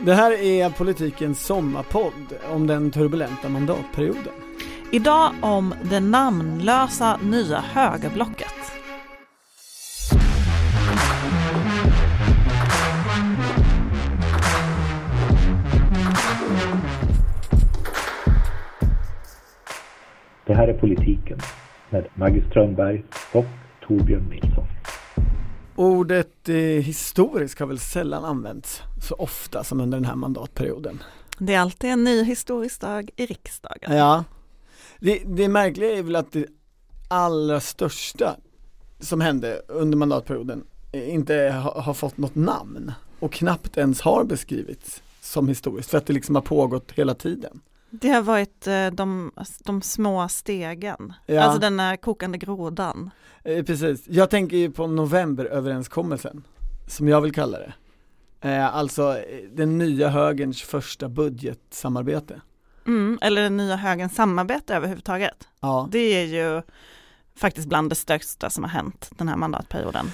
[0.00, 4.32] Det här är politikens sommarpodd om den turbulenta mandatperioden.
[4.92, 8.54] Idag om det namnlösa nya högerblocket.
[20.46, 21.38] Det här är Politiken
[21.90, 23.46] med Maggie Strömberg och
[23.86, 24.73] Torbjörn Nilsson.
[25.76, 31.02] Ordet eh, historisk har väl sällan använts så ofta som under den här mandatperioden.
[31.38, 33.96] Det är alltid en ny historisk dag i riksdagen.
[33.96, 34.24] Ja,
[34.98, 36.46] det, det märkliga är väl att det
[37.08, 38.36] allra största
[39.00, 45.02] som hände under mandatperioden inte ha, har fått något namn och knappt ens har beskrivits
[45.20, 47.60] som historiskt för att det liksom har pågått hela tiden.
[48.00, 49.32] Det har varit eh, de,
[49.64, 51.42] de små stegen, Ja.
[51.42, 53.10] alltså den här kokande grodan.
[53.44, 56.44] Eh, precis, jag tänker ju på novemberöverenskommelsen
[56.88, 57.72] som jag vill kalla det.
[58.48, 59.16] Eh, alltså
[59.52, 62.40] den nya högerns första budgetsamarbete.
[62.86, 65.48] Mm, eller den nya högens samarbete överhuvudtaget.
[65.60, 65.88] Ja.
[65.92, 66.62] Det är ju
[67.36, 70.06] faktiskt bland det största som har hänt den här mandatperioden.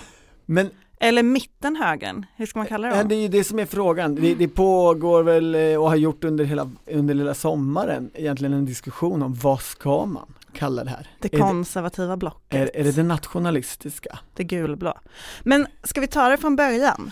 [0.47, 0.70] Men
[1.03, 3.03] Eller mittenhögern, hur ska man kalla det?
[3.03, 3.09] Då?
[3.09, 4.15] det är ju det som är frågan.
[4.15, 8.67] Det, det pågår väl eh, och har gjort under hela, under hela sommaren egentligen en
[8.67, 11.07] diskussion om vad ska man kalla det här?
[11.19, 12.61] Det är, konservativa blocket.
[12.61, 14.19] är, är det det nationalistiska?
[14.34, 14.98] Det gulblå.
[15.42, 17.11] Men ska vi ta det från början?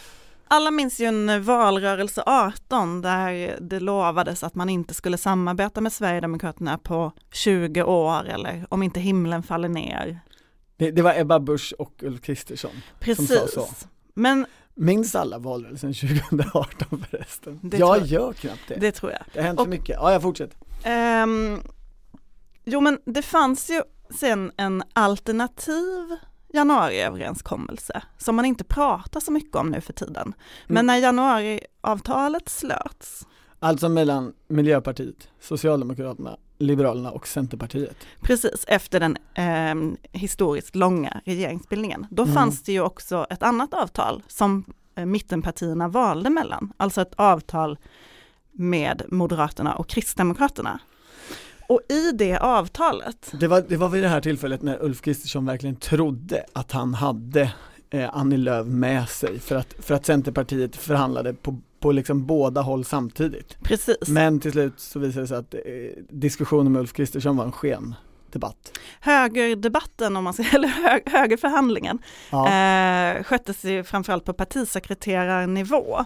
[0.48, 5.92] Alla minns ju en valrörelse 18 där det lovades att man inte skulle samarbeta med
[5.92, 10.20] Sverigedemokraterna på 20 år eller om inte himlen faller ner.
[10.78, 12.70] Det, det var Ebba Busch och Ulf Kristersson.
[13.00, 13.28] Precis.
[13.28, 13.66] sa så.
[14.14, 17.60] Men Minns alla valrörelsen 2018 förresten?
[17.62, 18.06] Det jag tror jag.
[18.06, 18.74] gör knappt det.
[18.74, 19.40] Det, det tror jag.
[19.40, 19.96] har hänt och- mycket.
[20.00, 20.56] Ja, jag fortsätter.
[20.84, 21.60] Ehm,
[22.64, 23.82] jo men det fanns ju
[24.18, 26.16] sen en alternativ
[26.52, 30.34] januariöverenskommelse som man inte pratar så mycket om nu för tiden.
[30.66, 30.86] Men Mm.
[30.86, 33.26] när januariavtalet slöts
[33.60, 37.96] Alltså mellan Miljöpartiet, Socialdemokraterna, Liberalerna och Centerpartiet.
[38.20, 42.06] Precis, efter den eh, historiskt långa regeringsbildningen.
[42.10, 42.34] Då Mm.
[42.34, 44.64] fanns det ju också ett annat avtal som
[44.94, 47.78] eh, mittenpartierna valde mellan, alltså ett avtal
[48.52, 50.80] med Moderaterna och Kristdemokraterna.
[51.68, 55.46] Och i det avtalet, Det var, det var vid det här tillfället när Ulf Kristersson
[55.46, 57.52] verkligen trodde att han hade
[57.90, 62.60] eh, Annie Lööf med sig för att, för att Centerpartiet förhandlade på, på liksom båda
[62.62, 63.56] håll samtidigt.
[63.62, 65.60] precis, Men till slut så visade det sig att eh,
[66.10, 67.94] diskussionen med Ulf Kristersson var en sken
[68.32, 68.78] debatt.
[69.00, 71.98] högerdebatten, om man ska, eller hö, högerförhandlingen,
[72.30, 72.46] Ja.
[72.48, 76.04] eh, sköttes ju framförallt på partisekreterarnivå.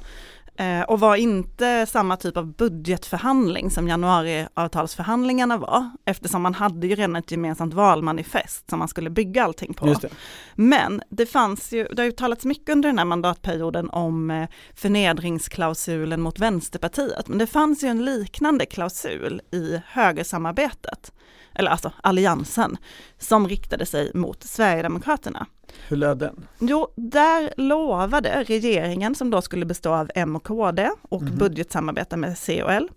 [0.62, 6.94] Eh, och var inte samma typ av budgetförhandling som januariavtalsförhandlingarna var, eftersom man hade ju
[6.94, 9.86] redan ett gemensamt valmanifest som man skulle bygga allting på.
[9.86, 10.08] Det.
[10.54, 14.48] Men det fanns ju, det har ju talats mycket under den här mandatperioden om eh,
[14.74, 21.12] förnedringsklausulen mot Vänsterpartiet, men det fanns ju en liknande klausul i högersamarbetet,
[21.54, 22.76] eller alltså alliansen,
[23.18, 25.46] som riktade sig mot Sverigedemokraterna.
[25.88, 26.46] Hur löd den?
[26.58, 31.38] Jo, där lovade regeringen, som då skulle bestå av M och KD och Mhm.
[31.38, 32.88] budgetsamarbeta med C och L,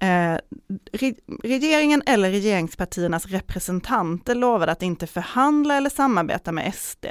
[0.00, 0.38] eh,
[0.92, 7.06] re regeringen eller regeringspartiernas representanter lovade att inte förhandla eller samarbeta med SD.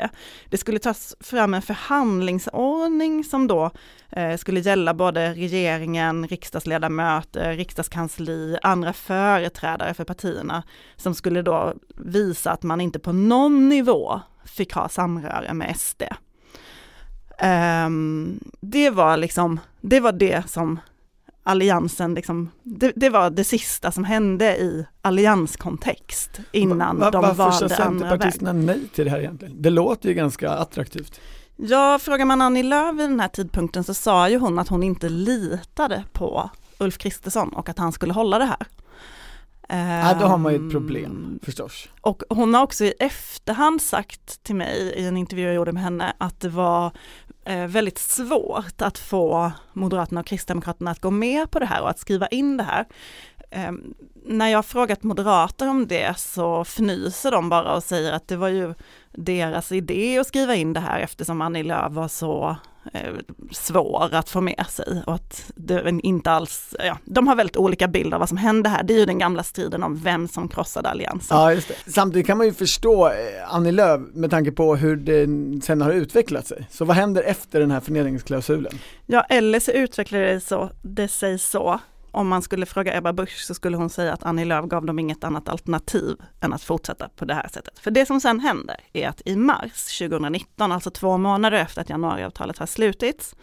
[0.50, 3.72] Det skulle tas fram en förhandlingsordning som då
[4.10, 10.64] eh, skulle gälla både regeringen, riksdagsledamöter, riksdagskansli, andra företrädare för partierna,
[10.96, 16.04] som skulle då visa att man inte på någon nivå fick ha samröre med SD.
[17.42, 20.80] Um, ehm, det var liksom, det var det som
[21.50, 27.36] alliansen, liksom, det, det var det sista som hände i allianskontext innan Va- de varför
[27.36, 28.10] sa valde andra väg.
[28.10, 29.62] Centerpartisterna nej till det här egentligen?
[29.62, 31.20] Det låter ju ganska attraktivt.
[31.56, 34.84] Ja, frågar man Annie Lööf vid den här tidpunkten så sa ju hon att hon
[34.84, 38.68] inte litade på Ulf Kristersson och att han skulle hålla det här.
[39.72, 41.88] Ja, då har man ju ett Ehm, problem förstås.
[42.02, 45.84] Och hon har också i efterhand sagt till mig i en intervju jag gjorde med
[45.84, 46.92] henne att det var
[47.46, 51.90] Eh, väldigt svårt att få Moderaterna och Kristdemokraterna att gå med på det här och
[51.90, 52.86] att skriva in det här.
[53.52, 53.94] Ehm,
[54.26, 58.36] när jag har frågat moderater om det så fnyser de bara och säger att det
[58.36, 58.74] var ju
[59.12, 62.58] deras idé att skriva in det här eftersom Annie Lööf var så
[63.52, 67.88] svår att få med sig och att det inte alls, ja, de har väldigt olika
[67.88, 68.84] bilder av vad som hände här.
[68.84, 71.38] Det är ju den gamla striden om vem som krossade alliansen.
[71.38, 71.92] Ja, just det.
[71.92, 73.14] Samtidigt kan man ju förstå eh,
[73.54, 75.28] Annie Lööf med tanke på hur det
[75.64, 76.68] sen har utvecklat sig.
[76.72, 78.72] Så vad händer efter den här förnedringsklausulen?
[79.06, 81.80] Ja, eller så utvecklar det, så, det sig så,
[82.12, 85.00] om man skulle fråga Ebba Busch så skulle hon säga att Annie Lööf gav dem
[85.00, 87.80] inget annat alternativ än att fortsätta på det här sättet.
[87.80, 91.90] För det som sen händer är att i mars 2019, alltså två månader efter att
[91.90, 93.36] januariavtalet har slutits,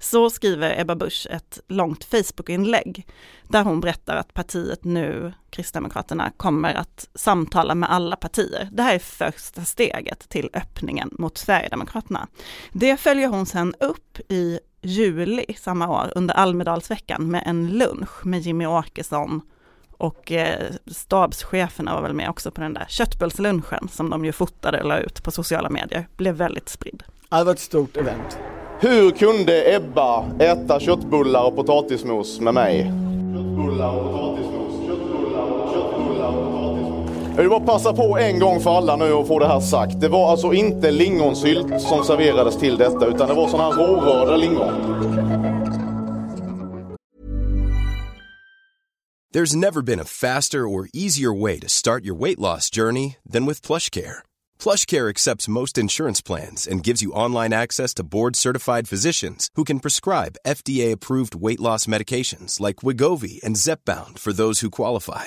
[0.00, 3.06] så skriver Ebba Busch ett långt Facebookinlägg
[3.48, 8.68] där hon berättar att partiet nu, Kristdemokraterna, kommer att samtala med alla partier.
[8.72, 12.28] Det här är första steget till öppningen mot Sverigedemokraterna.
[12.72, 18.40] Det följer hon sedan upp i juli samma år under Almedalsveckan med en lunch med
[18.40, 19.40] Jimmy Åkesson
[20.00, 24.82] och eh, stabscheferna var väl med också på den där köttbullslunchen som de ju fotade
[24.82, 26.08] och la ut på sociala medier.
[26.16, 27.02] Blev väldigt spridd.
[27.30, 28.38] Det var ett stort event.
[28.80, 32.92] Hur kunde Ebba äta köttbullar och potatismos med mig?
[33.34, 34.59] Köttbullar och potatismos,
[37.30, 40.00] Jag vill bara passa på en gång för alla nu och få det här sagt.
[40.00, 44.36] Det var alltså inte lingonsylt som serverades till detta utan det var sån här rårörda
[44.36, 44.74] lingon.
[49.34, 53.46] There's never been a faster or easier way to start your weight loss journey than
[53.46, 54.22] with PlushCare.
[54.58, 59.78] PlushCare accepts most insurance plans and gives you online access to board-certified physicians who can
[59.78, 65.26] prescribe FDA-approved weight loss medications like Wigovi and Zepbound for those who qualify.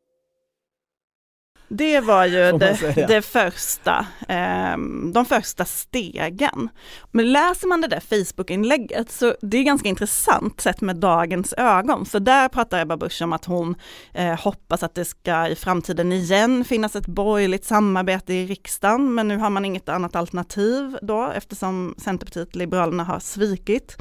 [1.73, 4.77] Det var ju det, det första, eh,
[5.13, 6.69] de första stegen.
[7.11, 12.05] Men läser man det där Facebook-inlägget så det är ganska intressant sett med dagens ögon.
[12.05, 13.75] För där pratar Ebba Busch om att hon
[14.13, 19.13] eh, hoppas att det ska i framtiden igen finnas ett borgerligt samarbete i riksdagen.
[19.15, 23.97] Men nu har man inget annat alternativ då eftersom Centerpartiet Liberalerna har svikit.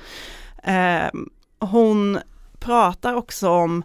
[0.63, 1.11] Eh,
[1.61, 2.19] hon
[2.61, 3.83] pratar också om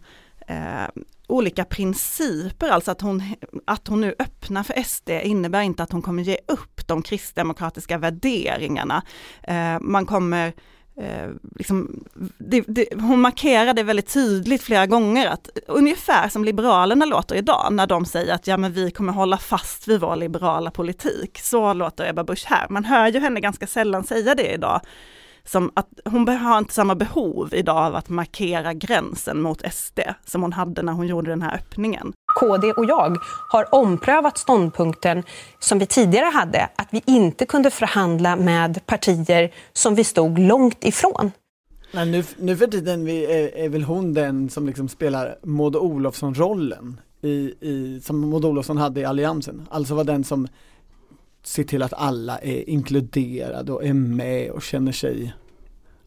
[0.47, 0.87] eh,
[1.27, 3.23] olika principer, alltså att hon,
[3.67, 7.97] att hon nu öppnar för SD innebär inte att hon kommer ge upp de kristdemokratiska
[7.97, 9.03] värderingarna.
[9.43, 10.53] Eh, man kommer
[10.97, 12.03] Eh, liksom,
[12.37, 17.87] det, det, hon markerade väldigt tydligt flera gånger att ungefär som Liberalerna låter idag när
[17.87, 21.39] de säger att ja men vi kommer hålla fast vid vår liberala politik.
[21.39, 22.67] Så låter Ebba Busch här.
[22.69, 24.81] Man hör ju henne ganska sällan säga det idag
[25.45, 30.41] som att hon har inte samma behov idag av att markera gränsen mot SD som
[30.41, 32.13] hon hade när hon gjorde den här öppningen.
[32.39, 33.17] KD och jag
[33.51, 35.23] har omprövat ståndpunkten
[35.59, 40.83] som vi tidigare hade, att vi inte kunde förhandla med partier som vi stod långt
[40.85, 41.31] ifrån.
[41.91, 47.01] Nej, nu, nu för tiden är, är väl hon den som liksom spelar Maud Olofsson-rollen
[47.21, 49.67] i, i, som Maud Olofsson hade i Alliansen.
[49.71, 50.47] Alltså var den som
[51.47, 55.33] se till att alla är inkluderade och är med och känner sig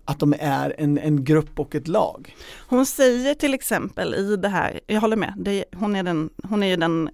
[0.04, 2.36] att de är en, en grupp och ett lag.
[2.68, 6.62] Hon säger till exempel i det här, jag håller med, det, hon, är den, hon
[6.62, 7.10] är ju den,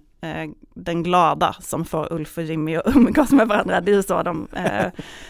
[0.75, 3.81] den glada som får Ulf och Jimmy att umgås med varandra.
[3.81, 4.85] Det är ju så de eh,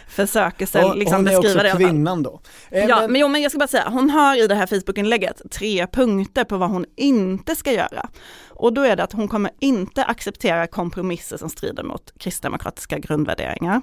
[0.07, 1.85] försöker sig, Och liksom hon är beskriva också det.
[1.85, 2.41] kvinnan då.
[2.69, 4.67] Eh, Ja, men- men, jo, men jag ska bara säga, hon har i det här
[4.67, 8.09] Facebook-inlägget tre punkter på vad hon inte ska göra.
[8.49, 13.81] Och då är det att hon kommer inte acceptera kompromisser som strider mot kristdemokratiska grundvärderingar.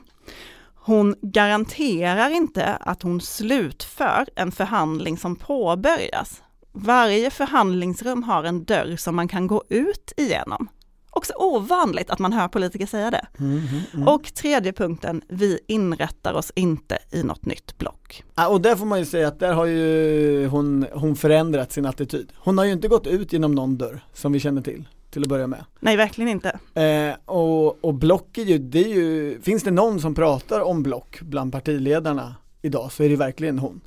[0.75, 6.43] Hon garanterar inte att hon slutför en förhandling som påbörjas.
[6.73, 10.69] Varje förhandlingsrum har en dörr som man kan gå ut igenom.
[11.15, 13.27] Också ovanligt att man hör politiker säga det.
[13.39, 18.25] Mhm, Och tredje punkten, vi inrättar oss inte i något nytt block.
[18.35, 21.87] Ja, och där får man ju säga att där har ju hon, hon förändrat sin
[21.87, 22.33] attityd.
[22.37, 25.29] Hon har ju inte gått ut genom någon dörr som vi känner till, till att
[25.29, 25.65] börja med.
[25.81, 26.59] Nej, verkligen inte.
[26.75, 30.83] Eh, och, och block är ju, det är ju, finns det någon som pratar om
[30.83, 33.81] block bland partiledarna idag så är det verkligen hon.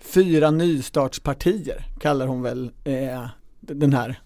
[0.00, 3.26] Fyra nystartspartier kallar hon väl eh,
[3.60, 4.20] den här,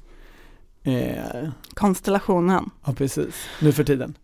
[0.83, 2.71] eh, Konstellationen.
[2.85, 4.15] ja precis, nu för tiden.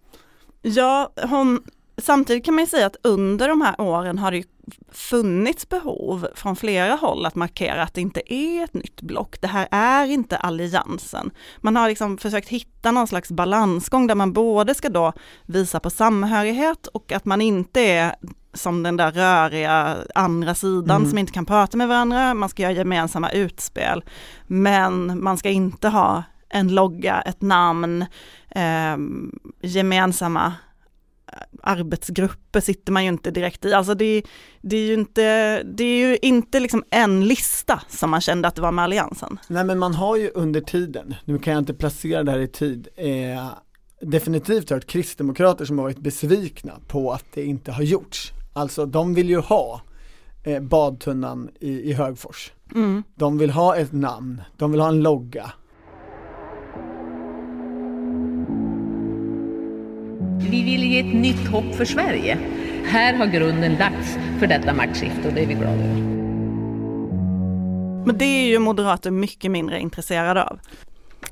[0.62, 1.62] Ja, hon,
[1.98, 4.44] samtidigt kan man ju säga att under de här åren har det
[4.92, 9.40] funnits behov från flera håll att markera att det inte är ett nytt block.
[9.40, 11.30] Det här är inte alliansen.
[11.60, 15.12] Man har liksom försökt hitta någon slags balansgång där man både ska då
[15.46, 18.14] visa på samhörighet och att man inte är
[18.54, 21.08] som den där röriga andra sidan Mm.
[21.10, 22.34] som inte kan prata med varandra.
[22.34, 24.04] Man ska göra gemensamma utspel.
[24.46, 28.02] Men man ska inte ha en logga, ett namn,
[28.50, 28.96] eh,
[29.62, 30.54] gemensamma
[31.62, 33.72] arbetsgrupper sitter man ju inte direkt i.
[33.72, 34.22] Alltså det,
[34.60, 38.54] det är ju inte, det är ju inte liksom en lista som man kände att
[38.54, 39.38] det var med alliansen.
[39.48, 42.48] Nej men man har ju under tiden, nu kan jag inte placera det här i
[42.48, 43.48] tid, eh,
[44.00, 48.32] definitivt hört kristdemokrater som har varit besvikna på att det inte har gjorts.
[48.52, 49.80] Alltså de vill ju ha
[50.44, 52.52] eh, badtunnan i, i Högfors.
[52.74, 53.02] Mm.
[53.14, 55.52] De vill ha ett namn, de vill ha en logga.
[60.38, 62.38] Vi vill ge ett nytt hopp för Sverige.
[62.84, 66.02] här har grunden lagts för detta maktskifte och det är vi glada över.
[68.06, 70.60] Men det är ju moderater mycket mindre intresserade av.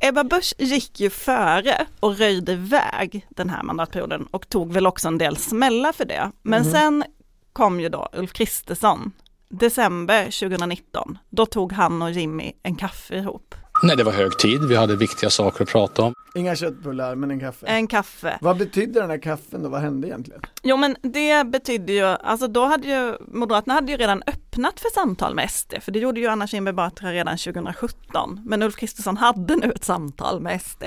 [0.00, 5.08] Ebba Busch gick ju före och röjde väg den här mandatperioden och tog väl också
[5.08, 6.30] en del smällar för det.
[6.42, 6.70] Men Mhm.
[6.73, 7.04] sen
[7.52, 9.12] kom ju då Ulf Kristersson,
[9.49, 11.18] december 2019.
[11.30, 13.54] Då tog han och Jimmy en kaffe ihop.
[13.84, 14.64] Nej, det var hög tid.
[14.68, 16.14] Vi hade viktiga saker att prata om.
[16.36, 17.66] Inga köttbullar men en kaffe.
[17.66, 18.38] En kaffe.
[18.40, 19.68] Vad betydde den här kaffen då?
[19.68, 20.40] Vad hände egentligen?
[20.62, 24.88] Jo men det betydde ju, alltså då hade ju Moderaterna hade ju redan öppnat för
[24.94, 28.40] samtal med SD, för det gjorde ju Anna Kinberg Batra redan 2017.
[28.44, 30.82] Men Ulf Kristersson hade nu ett samtal med SD.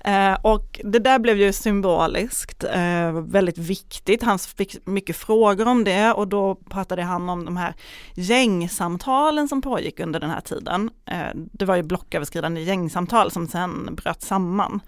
[0.00, 4.22] Eh, och det där blev ju symboliskt, eh, väldigt viktigt.
[4.22, 7.74] Han fick mycket frågor om det och då pratade han om de här
[8.14, 10.90] gängsamtalen som pågick under den här tiden.
[11.06, 14.80] Eh, det var ju blocköverskridande gängsamtal som sen bröt samman.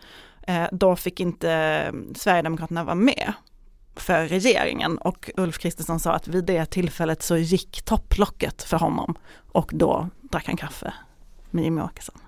[0.42, 3.32] Eh, då fick inte Sverigedemokraterna vara med
[3.96, 9.14] för regeringen och Ulf Kristersson sa att vid det tillfället så gick topplocket för honom
[9.52, 10.94] och då drack han kaffe
[11.50, 12.18] med Jimmie Åkesson.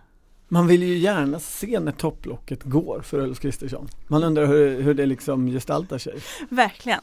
[0.49, 3.89] Man vill ju gärna se när topplocket går för Ulf Kristersson.
[4.07, 6.15] Man undrar hur, hur det liksom gestaltar sig.
[6.49, 7.01] Verkligen.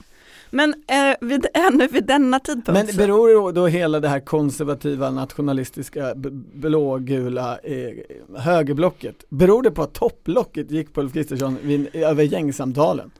[0.49, 5.11] Men eh, vid, ännu vid denna tidpunkt Men beror då, då hela det här konservativa,
[5.11, 6.13] nationalistiska,
[6.53, 7.93] blågula eh,
[8.37, 13.11] högerblocket, beror det på att topplocket gick på Ulf Kristersson vid, över gängsamtalen?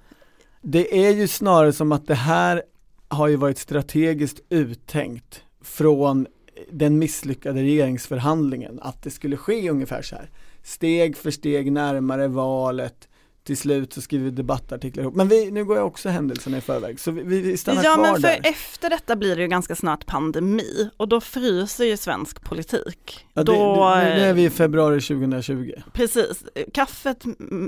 [0.61, 2.63] Det är ju snarare som att det här
[3.07, 6.27] har ju varit strategiskt uttänkt från
[6.71, 10.29] den misslyckade regeringsförhandlingen, att det skulle ske ungefär så här.
[10.63, 13.08] Steg för steg närmare valet,
[13.49, 15.15] till slut så skriver vi debattartiklar ihop.
[15.15, 18.03] Men vi, nu går jag också händelserna i förväg, så vi, vi stannar Ja kvar
[18.03, 18.39] men för där.
[18.43, 23.25] efter detta blir det ju ganska snart pandemi och då fryser ju svensk politik.
[23.33, 25.71] Ja, det, då, det, nu är vi i eh, februari 2020.
[25.93, 27.23] Precis, kaffet,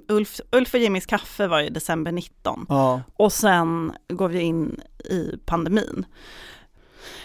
[0.07, 4.81] Ulf, Ulf och Jimmys kaffe var i december 19 Ja, och sen går vi in
[5.09, 6.05] i pandemin.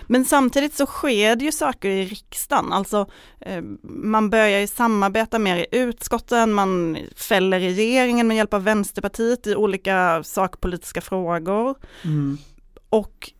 [0.06, 3.06] Men samtidigt så sker det ju saker i riksdagen, alltså
[3.40, 9.46] eh, man börjar ju samarbeta mer i utskotten, man fäller regeringen med hjälp av Vänsterpartiet
[9.46, 11.74] i olika sakpolitiska frågor.
[12.04, 12.38] mm.
[12.88, 13.32] Och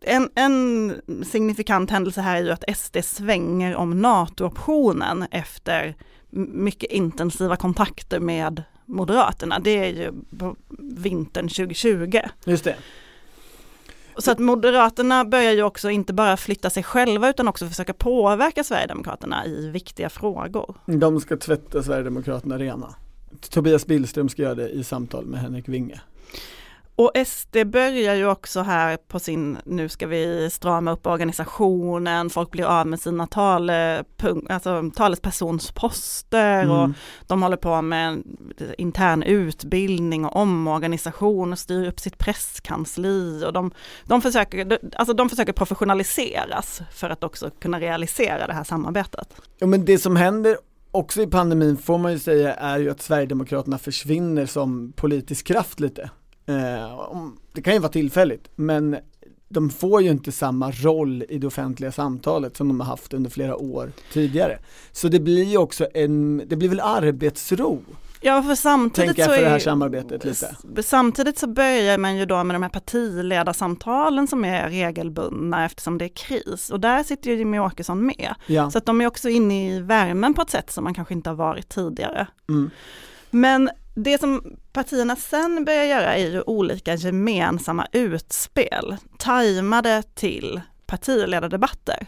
[0.00, 0.94] en, en
[1.24, 5.94] signifikant händelse här är ju att SD svänger om NATO-optionen efter
[6.30, 9.58] mycket intensiva kontakter med Moderaterna.
[9.58, 12.18] Det är ju på vintern 2020.
[12.44, 12.76] just det.
[14.18, 18.64] Så att Moderaterna börjar ju också inte bara flytta sig själva utan också försöka påverka
[18.64, 20.74] Sverigedemokraterna i viktiga frågor.
[20.86, 22.94] De ska tvätta Sverigedemokraterna rena.
[23.50, 26.00] Tobias Billström ska göra det i samtal med Henrik Winge.
[26.96, 32.50] Och SD börjar ju också här på sin, nu ska vi strama upp organisationen, folk
[32.50, 34.04] blir av med sina tale,
[34.48, 36.94] alltså, talespersonsposter och Mm.
[37.26, 38.22] de håller på med
[38.78, 43.70] intern utbildning och omorganisation och styr upp sitt presskansli och de,
[44.04, 49.28] de, försöker, alltså de försöker professionaliseras för att också kunna realisera det här samarbetet.
[49.58, 50.56] Ja men det som händer
[50.90, 55.80] också i pandemin får man ju säga är ju att Sverigedemokraterna försvinner som politisk kraft
[55.80, 56.10] lite.
[56.46, 57.16] Eh,
[57.52, 58.96] det kan ju vara tillfälligt men
[59.48, 63.30] de får ju inte samma roll i det offentliga samtalet som de har haft under
[63.30, 64.58] flera år tidigare.
[64.92, 67.82] Så det blir ju också en, det blir väl arbetsro,
[68.24, 70.56] Ja, för samtidigt jag så för det här är, samarbetet lite.
[70.82, 76.04] Samtidigt så börjar man ju då med de här partiledarsamtalen som är regelbundna eftersom det
[76.04, 78.34] är kris och där sitter ju Jimmie Åkesson med.
[78.46, 78.70] Ja.
[78.70, 81.30] Så att de är också inne i värmen på ett sätt som man kanske inte
[81.30, 82.26] har varit tidigare.
[82.48, 82.70] Mm.
[83.30, 92.06] Men det som partierna sen börjar göra är ju olika gemensamma utspel, tajmade till partiledardebatter.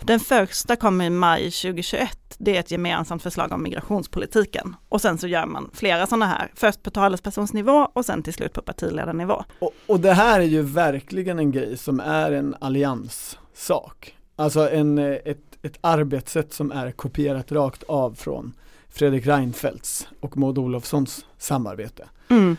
[0.00, 4.76] Den första kommer i maj 2021, det är ett gemensamt förslag om migrationspolitiken.
[4.88, 8.52] Och sen så gör man flera sådana här, först på talespersonsnivå och sen till slut
[8.52, 9.44] på partiledarnivå.
[9.58, 14.16] Och, och det här är ju verkligen en grej som är en allianssak.
[14.36, 18.52] Alltså en, ett, ett arbetssätt som är kopierat rakt av från
[18.92, 22.08] Fredrik Reinfeldts och Maud Olofssons samarbete.
[22.28, 22.56] Mm.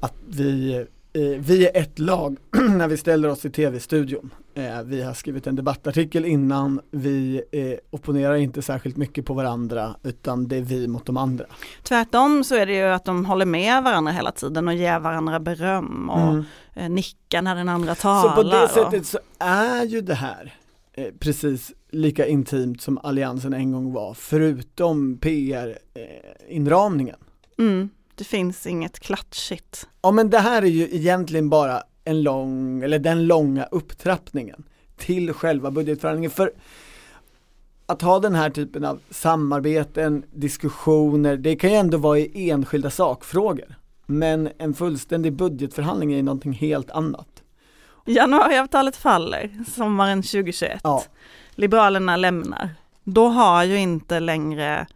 [0.00, 0.74] Att vi,
[1.12, 2.36] eh, vi är ett lag
[2.70, 4.30] när vi ställer oss i tv-studion.
[4.54, 9.94] Eh, vi har skrivit en debattartikel innan, vi eh, opponerar inte särskilt mycket på varandra
[10.02, 11.44] utan det är vi mot de andra.
[11.82, 15.40] Tvärtom så är det ju att de håller med varandra hela tiden och ger varandra
[15.40, 16.44] beröm och Mm.
[16.74, 18.34] eh, nickar när den andra Så talar.
[18.34, 20.54] på det och- sättet så är ju det här
[21.18, 27.16] precis lika intimt som alliansen en gång var, förutom PR-inramningen.
[27.58, 29.88] Mm, det finns inget klatschigt.
[30.02, 34.64] Ja men det här är ju egentligen bara en lång, eller den långa upptrappningen
[34.96, 36.30] till själva budgetförhandlingen.
[36.30, 36.52] För
[37.86, 42.90] att ha den här typen av samarbeten, diskussioner, det kan ju ändå vara i enskilda
[42.90, 43.74] sakfrågor.
[44.06, 47.35] Men en fullständig budgetförhandling är ju någonting helt annat.
[48.06, 50.80] Januariavtalet faller sommaren 2021.
[50.82, 51.02] Ja.
[51.50, 52.70] Liberalerna lämnar.
[53.04, 54.86] Då har ju inte längre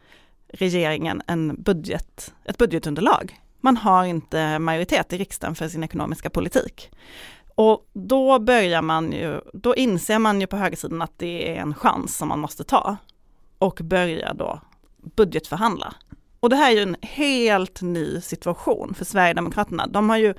[0.48, 3.40] regeringen en budget, ett budgetunderlag.
[3.60, 6.90] Man har inte majoritet i riksdagen för sin ekonomiska politik.
[7.54, 11.74] Och då börjar man ju, då inser man ju på högersidan att det är en
[11.74, 12.96] chans som man måste ta
[13.58, 14.60] och börjar då
[15.16, 15.94] budgetförhandla.
[16.40, 19.86] Och det här är ju en helt ny situation för Sverigedemokraterna.
[19.86, 20.34] De har ju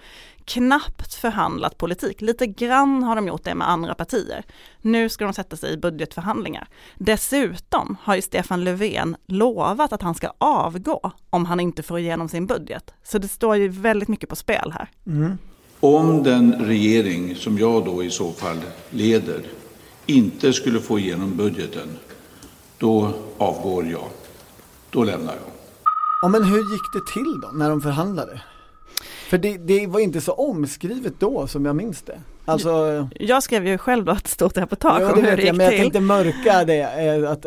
[0.46, 2.22] knappt förhandlat politik.
[2.22, 4.44] Lite grann har de gjort det med andra partier.
[4.82, 6.68] Nu ska de sätta sig i budgetförhandlingar.
[6.98, 12.30] Dessutom har ju Stefan Löfven lovat att han ska avgå om han inte får igenom
[12.30, 12.94] sin budget.
[13.04, 14.90] Så det står ju väldigt mycket på spel här.
[15.08, 15.38] Mm.
[15.80, 19.42] Om den regering som jag då i så fall leder
[20.06, 21.98] inte skulle få igenom budgeten,
[22.78, 24.08] då avgår jag.
[24.90, 25.51] Då lämnar jag.
[26.22, 28.42] Ja men hur gick det till då när de förhandlade?
[29.30, 32.20] För det, det var inte så omskrivet då som jag minns det.
[32.46, 35.52] Alltså, Jag skrev ju själv då ett stort reportage ja, om hur det jag, gick
[35.54, 35.80] men jag till.
[35.82, 37.46] tänkte mörka det eh, att,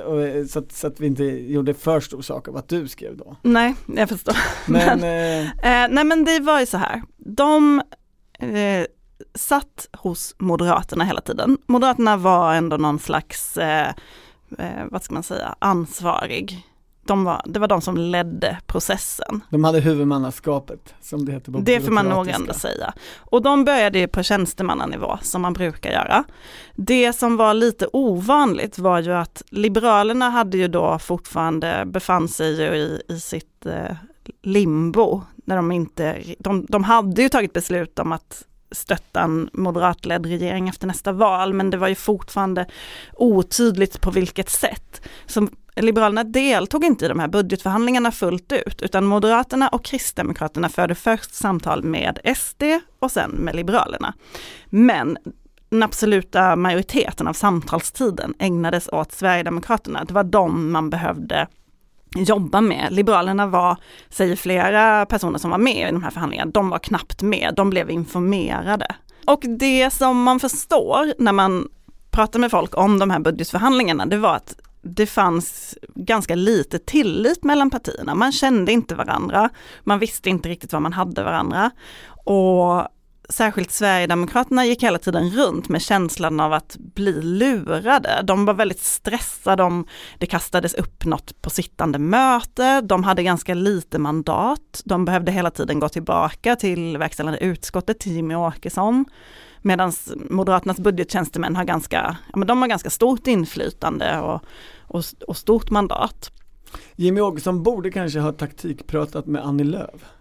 [0.50, 3.36] så, att, så att vi inte gjorde för stor sak av att du skrev då.
[3.42, 4.36] Nej, jag förstår.
[4.66, 7.82] Men, Men- eh, Eh, nej men det var ju så här, de
[8.38, 8.86] eh,
[9.34, 11.58] satt hos Moderaterna hela tiden.
[11.66, 13.88] Moderaterna var ändå någon slags, eh,
[14.58, 16.66] eh, vad ska man säga, ansvarig.
[17.06, 19.40] De var, det var de som ledde processen.
[19.50, 22.92] de hade huvudmannaskapet som det heter på Det får man nog ändå säga.
[23.18, 26.24] Och de började ju på tjänstemannanivå som man brukar göra.
[26.74, 32.62] Det som var lite ovanligt var ju att Liberalerna hade ju då fortfarande befann sig
[32.62, 33.96] ju i, i sitt eh,
[34.42, 35.22] limbo.
[35.34, 40.68] När de, inte, de, de hade ju tagit beslut om att stötta en moderatledd regering
[40.68, 42.66] efter nästa val, men det var ju fortfarande
[43.12, 45.08] otydligt på vilket sätt.
[45.26, 50.94] Så Liberalerna deltog inte i de här budgetförhandlingarna fullt ut, utan Moderaterna och Kristdemokraterna förde
[50.94, 52.62] först samtal med SD
[52.98, 54.14] och sen med Liberalerna.
[54.66, 55.18] Men
[55.68, 60.04] den absoluta majoriteten av samtalstiden ägnades åt Sverigedemokraterna.
[60.04, 61.48] Det var de man behövde
[62.14, 62.88] jobba med.
[62.90, 63.76] Liberalerna var,
[64.08, 67.70] säger flera personer som var med i de här förhandlingarna, de var knappt med, de
[67.70, 68.86] blev informerade.
[69.26, 71.68] Och det som man förstår när man
[72.10, 77.44] pratar med folk om de här budgetförhandlingarna, det var att det fanns ganska lite tillit
[77.44, 78.14] mellan partierna.
[78.14, 79.50] Man kände inte varandra,
[79.84, 81.70] man visste inte riktigt vad man hade varandra.
[82.24, 82.88] Och
[83.28, 88.20] särskilt Sverigedemokraterna gick hela tiden runt med känslan av att bli lurade.
[88.24, 89.86] De var väldigt stressade om
[90.18, 92.80] det kastades upp något på sittande möte.
[92.80, 94.82] De hade ganska lite mandat.
[94.84, 99.04] De behövde hela tiden gå tillbaka till verkställande utskottet, till Jimmy Åkesson.
[99.62, 99.92] Medan
[100.30, 104.42] Moderaternas budgettjänstemän har ganska, ja, men de har ganska stort inflytande och,
[104.80, 106.30] och, och stort mandat.
[106.96, 110.13] Jimmy Åkesson borde kanske ha taktikpratat med Annie Lööf.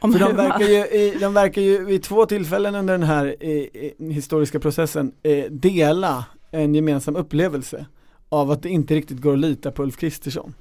[0.00, 3.36] Om För de verkar, ju, i- de verkar ju vid två tillfällen under den här
[3.40, 7.86] eh, historiska processen eh, dela en gemensam upplevelse
[8.28, 10.54] av att det inte riktigt går att lita på Ulf Kristersson.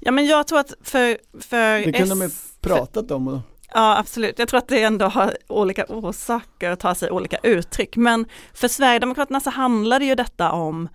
[0.00, 3.28] Ja men jag tror att för, för Det kunde de ju S- pratat om.
[3.28, 3.38] Och,
[3.76, 7.96] Ja absolut, jag tror att det ändå har olika orsaker att ta sig olika uttryck.
[7.96, 10.88] Men för Sverigedemokraterna så handlar det ju detta om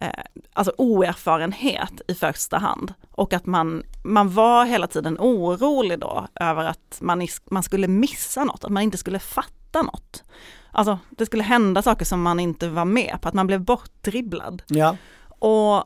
[0.00, 0.08] eh,
[0.52, 2.92] alltså oerfarenhet i första hand.
[3.10, 8.44] Och att man, man var hela tiden orolig då över att man, man skulle missa
[8.44, 10.24] något, att man inte skulle fatta något.
[10.72, 14.62] Alltså det skulle hända saker som man inte var med på, att man blev bortdribblad.
[14.66, 14.96] ja.
[15.42, 15.84] Och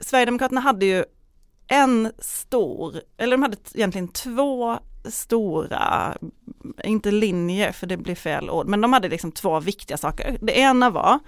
[0.00, 1.04] Sverigedemokraterna hade ju
[1.66, 6.16] en stor, eller de hade egentligen två stora,
[6.84, 10.38] inte linjer för det blir fel ord, men de hade liksom två viktiga saker.
[10.40, 11.18] Det ena var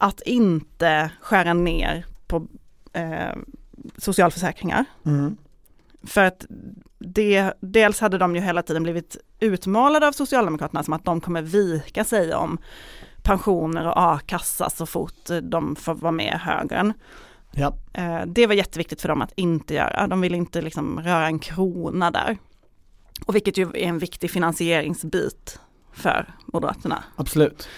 [0.00, 2.46] att inte skära ner på
[2.92, 3.36] eh,
[3.98, 4.84] socialförsäkringar.
[5.06, 5.36] Mm.
[6.04, 6.46] För att
[6.98, 11.42] det, dels hade de ju hela tiden blivit utmålade av Socialdemokraterna som att de kommer
[11.42, 12.58] vika sig om
[13.22, 16.92] pensioner och a-kassa så fort de får vara med i högern.
[17.52, 17.74] Ja.
[17.94, 20.06] Eh, Det var jätteviktigt för dem att inte göra.
[20.06, 22.38] De ville inte liksom röra en krona där.
[23.26, 25.60] Och vilket ju är en viktig finansieringsbit
[25.92, 27.04] för Moderaterna.
[27.16, 27.68] Absolut.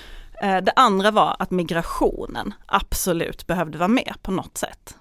[0.43, 4.97] Eh, Det andra var att migrationen absolut behövde vara med på något sätt.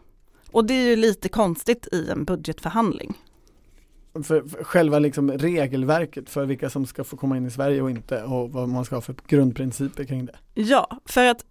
[0.53, 3.13] Och det är ju lite konstigt i en budgetförhandling.
[4.13, 7.89] För, för själva liksom regelverket för vilka som ska få komma in i Sverige och
[7.89, 10.35] inte och vad man ska ha för grundprinciper kring det.
[10.53, 11.45] Ja, för att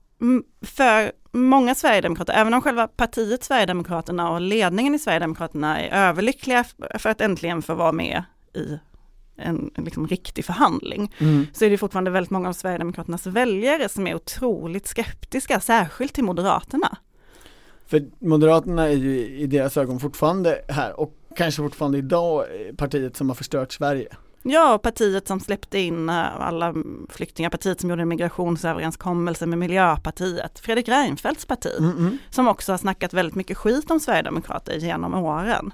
[0.62, 6.64] för många Sverigedemokrater, även om själva partiet Sverigedemokraterna och ledningen i Sverigedemokraterna är överlyckliga
[6.98, 8.22] för att äntligen få vara med
[8.54, 8.78] i
[9.36, 11.46] en, en liksom riktig förhandling, Mm.
[11.52, 16.24] så är det fortfarande väldigt många av Sverigedemokraternas väljare som är otroligt skeptiska, särskilt till
[16.24, 16.98] Moderaterna.
[17.92, 23.16] För Moderaterna är ju i deras ögon fortfarande här och kanske fortfarande idag eh, partiet
[23.16, 24.09] som har förstört Sverige.
[24.42, 26.74] Ja, partiet som släppte in eh, alla
[27.09, 32.18] flyktingar, partiet som gjorde en migrationsöverenskommelse med Miljöpartiet, Fredrik Reinfeldts parti, Mm, mm.
[32.31, 35.72] som också har snackat väldigt mycket skit om Sverigedemokrater genom åren.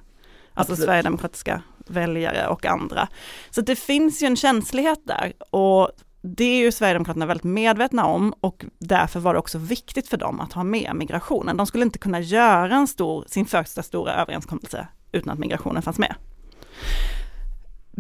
[0.54, 0.86] Alltså Absolut.
[0.86, 3.08] Sverigedemokratiska väljare och andra.
[3.50, 8.34] Så det finns ju en känslighet där och det är ju Sverigedemokraterna väldigt medvetna om
[8.40, 11.56] och därför var det också viktigt för dem att ha med migrationen.
[11.56, 15.98] De skulle inte kunna göra en stor, sin första stora överenskommelse utan att migrationen fanns
[15.98, 16.14] med.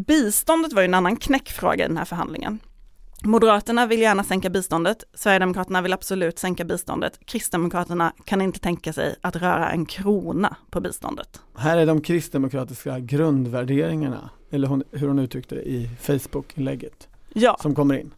[0.06, 2.58] Biståndet var ju en annan knäckfråga i den här förhandlingen.
[3.24, 9.16] Moderaterna vill gärna sänka biståndet, Sverigedemokraterna vill absolut sänka biståndet, Kristdemokraterna kan inte tänka sig
[9.20, 11.40] att röra en krona på biståndet.
[11.56, 17.74] Här är de kristdemokratiska grundvärderingarna, eller hon, hur hon uttryckte det i Facebook-inlägget, Ja, som
[17.74, 18.10] kommer in.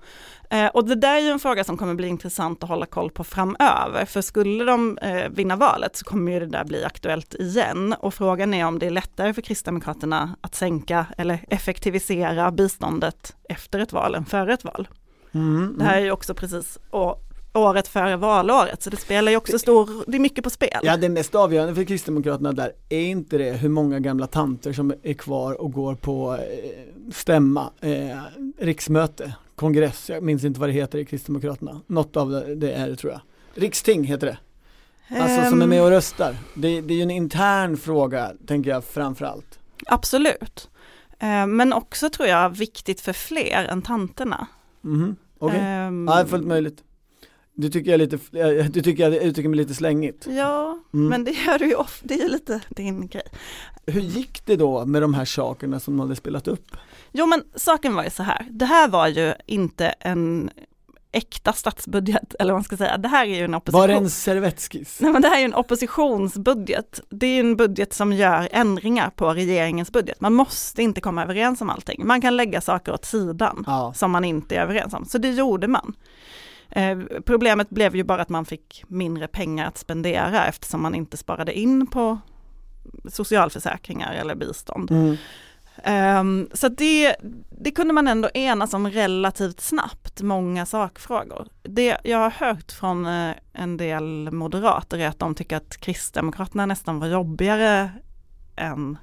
[0.51, 3.11] eh, och det där är ju en fråga som kommer bli intressant att hålla koll
[3.11, 7.35] på framöver, för skulle de eh, vinna valet så kommer ju det där bli aktuellt
[7.35, 13.37] igen och frågan är om det är lättare för Kristdemokraterna att sänka eller effektivisera biståndet
[13.49, 14.89] efter ett val än före ett val.
[15.33, 16.05] Mm, Det här är mm.
[16.05, 17.19] ju också precis å-
[17.55, 20.79] året före valåret, så det spelar ju också stor, det är mycket på spel.
[20.83, 24.95] Ja det mest avgörande för Kristdemokraterna där är inte det hur många gamla tanter som
[25.03, 28.19] är kvar och går på eh, stämma, eh,
[28.59, 32.97] riksmöte, kongress, jag minns inte vad det heter i Kristdemokraterna, något av det, är det
[32.97, 33.21] tror jag.
[33.55, 34.39] Riksting heter det,
[35.21, 36.37] alltså som är Ehm, med och röstar.
[36.55, 39.59] Det, det är ju en intern fråga, tänker jag framförallt.
[39.87, 40.69] Absolut.
[41.19, 44.47] Eh, Men också tror jag viktigt för fler än tanterna.
[44.81, 46.85] Mhm, Okej, Ehm, ja fullt möjligt.
[47.61, 48.19] Du tycker jag lite,
[48.71, 50.27] du tycker jag uttrycker mig lite slängigt.
[50.31, 51.09] Ja, Mm.
[51.09, 53.23] men det gör du ju ofta, det är lite din grej.
[53.87, 56.77] Hur gick det då med de här sakerna som de hade spelat upp?
[57.13, 60.51] Jo men saken var ju så här, det här var ju inte en
[61.13, 63.81] äkta statsbudget, eller vad man ska säga, det här är ju en opposition.
[63.81, 64.99] Var det en servettskiss?
[65.01, 67.01] Nej men det här är ju en oppositionsbudget.
[67.09, 70.21] Det är en budget som gör ändringar på regeringens budget.
[70.21, 72.07] Man måste inte komma överens om allting.
[72.07, 73.93] Man kan lägga saker åt sidan Ja.
[73.97, 75.05] som man inte är överens om.
[75.05, 75.95] Så det gjorde man.
[76.71, 81.17] Eh, problemet blev ju bara att man fick mindre pengar att spendera eftersom man inte
[81.17, 82.19] sparade in på
[83.09, 84.91] socialförsäkringar eller bistånd.
[84.91, 85.17] Mm.
[85.85, 87.17] Ehm, så det,
[87.51, 91.49] det kunde man ändå enas om relativt snabbt, många sakfrågor.
[91.63, 96.67] Det jag har hört från eh, en del moderater är att de tycker att Kristdemokraterna
[96.67, 97.91] nästan var jobbigare
[98.57, 98.99] än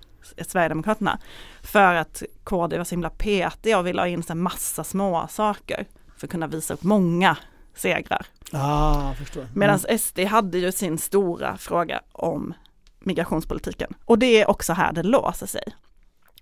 [0.48, 1.20] Sverigedemokraterna.
[1.62, 5.86] För att KD var så himla petiga och ville ha in här massa små saker
[6.18, 7.38] för att kunna visa upp många
[7.78, 8.26] segrar.
[8.52, 9.48] Ah, förstår.
[9.54, 12.54] Medan SD hade ju sin stora fråga om
[13.00, 13.94] migrationspolitiken.
[14.06, 15.64] Och det är också här det låser sig.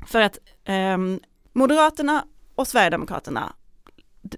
[0.07, 1.19] För att ehm,
[1.53, 3.53] Moderaterna och Sverigedemokraterna,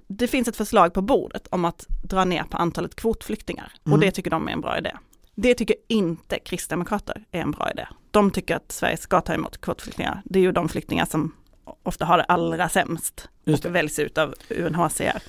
[0.08, 3.72] det finns ett förslag på bordet om att dra ner på antalet kvotflyktingar.
[3.82, 4.00] Och Mm.
[4.00, 4.92] det tycker de är en bra idé.
[5.36, 7.88] Det tycker inte Kristdemokrater är en bra idé.
[8.12, 10.22] De tycker att Sverige ska ta emot kvotflyktingar.
[10.26, 11.36] Det är ju de flyktingar som
[11.84, 15.22] ofta har det allra sämst och väljs ut av UNHCR.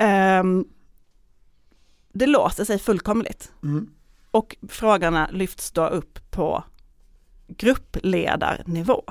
[0.00, 0.64] Ehm,
[2.12, 3.52] det låser sig fullkomligt.
[3.62, 3.90] Mm.
[4.30, 6.64] Och frågorna lyfts då upp på
[7.48, 9.02] gruppledarnivå.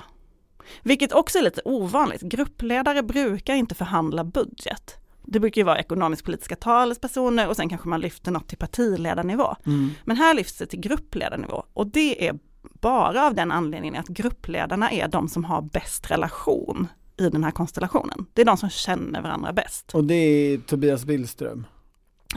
[0.83, 2.21] Vilket också är lite ovanligt.
[2.21, 4.95] Gruppledare brukar inte förhandla budget.
[5.23, 9.55] Det brukar ju vara ekonomisk-politiska talespersoner och sen kanske man lyfter något till partiledarnivå.
[9.65, 9.89] Mm.
[10.03, 14.91] Men här lyfts det till gruppledarnivå och det är bara av den anledningen att gruppledarna
[14.91, 16.87] är de som har bäst relation
[17.21, 18.25] i den här konstellationen.
[18.33, 19.95] Det är de som känner varandra bäst.
[19.95, 21.65] Och det är Tobias Billström.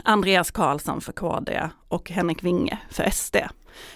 [0.03, 3.35] Andreas Karlsson för KD och Henrik Winge för SD.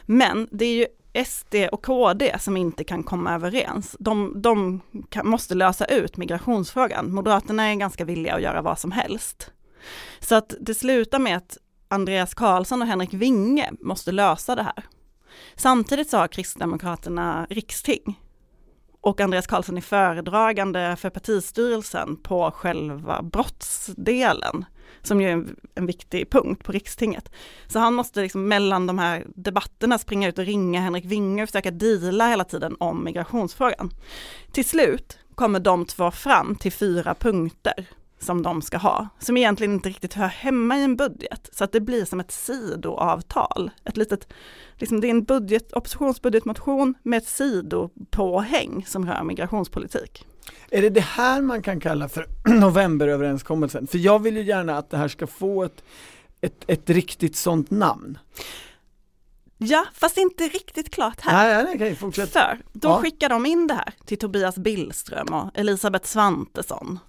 [0.05, 0.87] Men det är ju
[1.25, 3.95] SD och KD som inte kan komma överens.
[3.99, 7.13] De, de kan, måste lösa ut migrationsfrågan.
[7.13, 9.51] Moderaterna är ganska villiga att göra vad som helst.
[10.19, 14.85] Så att det slutar med att Andreas Karlsson och Henrik Winge måste lösa det här.
[15.55, 18.19] Samtidigt så har Kristdemokraterna riksting
[19.07, 24.65] och Andreas Karlsson är föredragande för partistyrelsen på själva brottsdelen
[25.01, 27.31] som ju är en, en viktig punkt på rikstinget.
[27.67, 31.49] Så han måste liksom mellan de här debatterna springa ut och ringa Henrik Winge och
[31.49, 33.93] försöka deala hela tiden om migrationsfrågan.
[34.51, 37.87] Till slut kommer de två fram till fyra punkter
[38.19, 41.49] som de ska ha, som egentligen inte riktigt hör hemma i en budget.
[41.53, 43.71] Så att det blir som ett sidoavtal.
[43.83, 44.27] Ett litet,
[44.75, 50.25] liksom det är en budget, oppositionsbudgetmotion med ett sidopåhäng som rör migrationspolitik.
[50.69, 52.27] Är det det här man kan kalla för
[52.59, 53.87] novemberöverenskommelsen?
[53.87, 55.83] För jag vill ju gärna att det här ska få ett,
[56.41, 58.17] ett, ett riktigt sånt namn.
[59.57, 61.53] Ja, fast inte riktigt klart här.
[61.53, 62.29] Nej, nej, okej, fortsätt.
[62.29, 63.01] För då Ja.
[63.01, 66.99] skickar de in det här till Tobias Billström och Elisabeth Svantesson,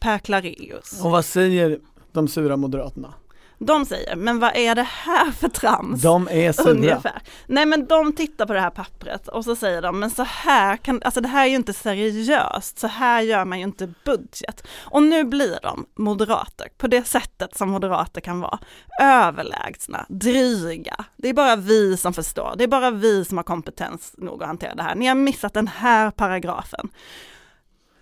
[0.00, 1.00] Per Clareus.
[1.04, 1.78] Och vad säger
[2.12, 3.14] de sura moderaterna?
[3.62, 6.02] De säger, men vad är det här för trams?
[6.02, 6.70] De är sura.
[6.70, 7.22] Ungefär.
[7.46, 10.76] Nej men de tittar på det här pappret och så säger de, men så här
[10.76, 14.66] kan, alltså det här är ju inte seriöst, så här gör man ju inte budget.
[14.78, 18.58] Och nu blir de moderater, på det sättet som moderater kan vara,
[19.00, 21.04] överlägsna, dryga.
[21.16, 24.48] Det är bara vi som förstår, det är bara vi som har kompetens nog att
[24.48, 24.94] hantera det här.
[24.94, 26.88] Ni har missat den här paragrafen.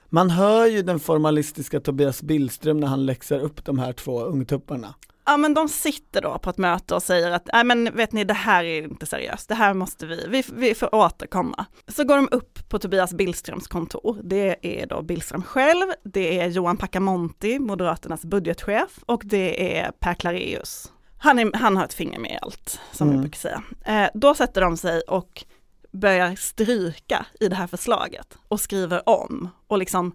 [0.08, 4.94] Man hör ju den formalistiska Tobias Billström när han läxar upp de här två ungtupparna.
[5.26, 8.24] Ja men de sitter då på ett möte och säger att, nej men vet ni
[8.24, 11.64] det här är inte seriöst, det här måste vi, vi, vi får återkomma.
[11.88, 16.48] Så går de upp på Tobias Billströms kontor, det är då Billström själv, det är
[16.48, 20.92] Johan Packamonti, Moderaternas budgetchef och det är Per Clareus.
[21.18, 23.20] Han, är, han har ett finger med i allt, som Mm.
[23.20, 23.62] vi brukar säga.
[23.84, 25.44] Eh, då sätter de sig och
[25.90, 30.12] börjar stryka i det här förslaget och skriver om och liksom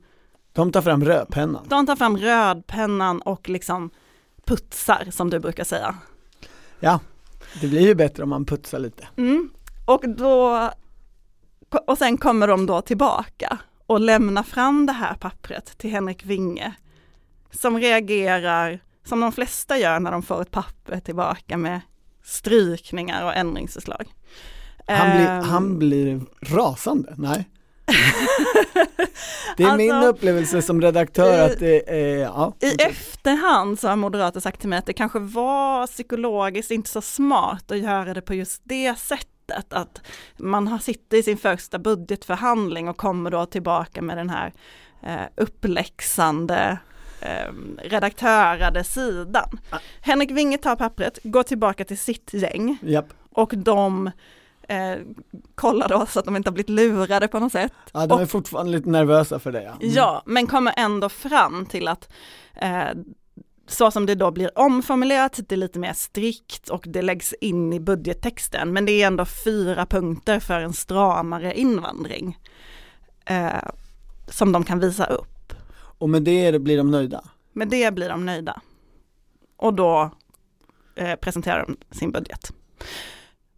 [0.54, 1.66] De tar fram rödpennan.
[1.70, 3.90] de tar fram rödpennan och liksom
[4.46, 5.96] putsar som du brukar säga.
[6.80, 7.00] Ja,
[7.62, 9.08] det blir ju bättre om man putsar lite.
[9.18, 9.50] Mm.
[9.86, 10.70] Och då,
[11.88, 16.74] och sen kommer de då tillbaka och lämnar fram det här pappret till Henrik Winge
[17.52, 21.82] som reagerar som de flesta gör när de får ett papper tillbaka med
[22.24, 24.14] strykningar och ändringsförslag.
[24.88, 27.50] Han blir, Ehm, han blir rasande, nej.
[29.58, 32.54] Det är min Alltså, upplevelse som redaktör i- att det är, ja.
[32.60, 37.02] I efterhand så har moderater sagt till mig att det kanske var psykologiskt inte så
[37.02, 39.74] smart att göra det på just det sättet.
[39.74, 40.02] Att
[40.38, 44.54] man sitter i sin första budgetförhandling och kommer då tillbaka med den här
[45.04, 46.78] eh, uppläxande
[47.22, 49.60] eh, redaktörade sidan.
[50.02, 53.14] Henrik Winge tar pappret, går tillbaka till sitt gäng Japp.
[53.32, 54.12] och de
[54.70, 54.96] eh,
[55.56, 57.74] kollar då så att de inte har blivit lurade på något sätt.
[57.94, 59.72] Ja, de Och- är fortfarande lite nervösa för det ja.
[59.72, 59.94] Mm.
[59.94, 62.10] Ja, men kommer ändå fram till att
[62.56, 62.88] eh,
[63.68, 67.74] så som det då blir omformulerat, det är lite mer strikt och det läggs in
[67.74, 72.38] i budgettexten, men det är ändå fyra punkter för en stramare invandring
[73.26, 73.70] eh,
[74.28, 75.54] som de kan visa upp.
[75.98, 77.24] Och med det blir de nöjda.
[77.54, 78.62] Med det blir de nöjda.
[79.58, 80.12] Och då
[80.96, 82.52] eh, presenterar de sin budget.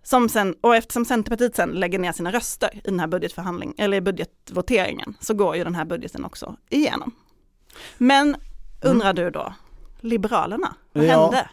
[0.05, 3.97] Som sen, och eftersom Centerpartiet sen lägger ner sina röster i den här budgetförhandlingen, eller
[3.97, 7.11] i budgetvoteringen, så går ju den här budgeten också igenom.
[7.97, 8.35] Men
[8.83, 9.53] undrar du då,
[9.99, 11.21] Liberalerna, vad Ja.
[11.23, 11.49] hände?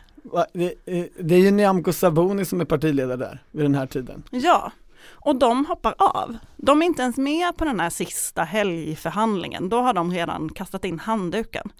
[0.53, 4.23] Det, eh, det är ju Nyamko Sabuni som är partiledare där vid den här tiden.
[4.31, 4.73] Ja,
[5.11, 6.37] och de hoppar av.
[6.57, 10.85] De är inte ens med på den här sista helgförhandlingen, då har de redan kastat
[10.85, 11.73] in handduken.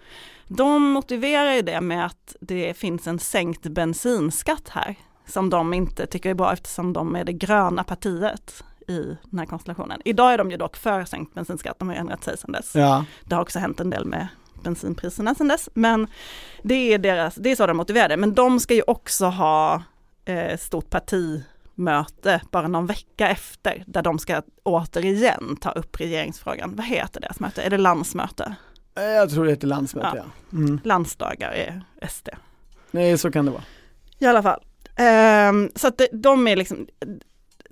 [0.49, 6.07] De motiverar ju det med att det finns en sänkt bensinskatt här, som de inte
[6.07, 10.01] tycker är bra eftersom de är det gröna partiet i den här konstellationen.
[10.05, 12.75] Idag är de ju dock för sänkt bensinskatt, de har ändrat sig sedan dess.
[12.75, 13.05] Ja.
[13.25, 14.29] Det har också hänt en del med
[14.65, 16.07] bensinpriserna sedan dess, men
[16.63, 18.17] det är, deras, det är så de motiverar det.
[18.17, 19.83] Men de ska ju också ha
[20.25, 26.77] eh, stort partimöte bara någon vecka efter, där de ska återigen ta upp regeringsfrågan.
[26.77, 27.63] Vad heter deras möte?
[27.63, 28.55] Är det landsmöte?
[28.97, 30.25] Eh, Jag tror det heter landsmöte ja.
[30.51, 30.57] Ja.
[30.59, 30.81] Mm.
[30.85, 32.29] Landsdagar är SD.
[32.91, 33.63] Nej, så kan det vara.
[34.19, 34.61] I alla fall.
[34.97, 36.87] Ehm, så att det, de är liksom,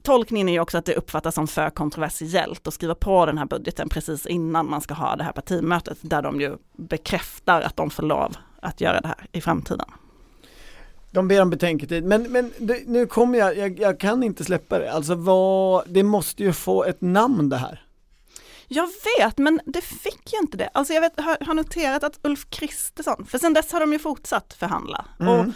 [0.02, 3.46] tolkningen är ju också att det uppfattas som för kontroversiellt att skriva på den här
[3.46, 7.90] budgeten precis innan man ska ha det här partimötet, där de ju bekräftar att de
[7.90, 9.86] får lov att göra det här i framtiden.
[11.10, 14.78] De ber om betänketid, men, men det, nu kommer jag, jag, jag kan inte släppa
[14.78, 14.92] det.
[14.92, 17.86] Alltså vad, det måste ju få ett namn det här.
[18.68, 20.70] Jag vet, men det fick ju inte det.
[20.74, 23.98] Alltså jag vet, har, har noterat att Ulf Kristersson, för sen dess har de ju
[23.98, 25.04] fortsatt förhandla.
[25.20, 25.32] Mm.
[25.32, 25.46] Och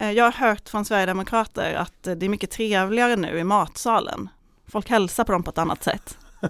[0.00, 4.28] jag har hört från Sverigedemokrater att eh, det är mycket trevligare nu i matsalen.
[4.66, 6.18] Folk hälsar på dem på ett annat sätt.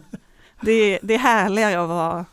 [0.60, 2.24] Det är, det är härligare att vara.